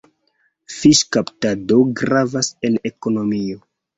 [0.75, 3.63] Fiŝkaptado gravas en ekonomio.